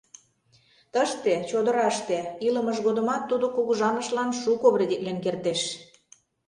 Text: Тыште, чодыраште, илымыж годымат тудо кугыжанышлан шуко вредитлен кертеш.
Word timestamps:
Тыште, 0.93 1.33
чодыраште, 1.49 2.17
илымыж 2.47 2.77
годымат 2.87 3.21
тудо 3.29 3.45
кугыжанышлан 3.55 4.29
шуко 4.41 4.67
вредитлен 4.73 5.17
кертеш. 5.25 5.61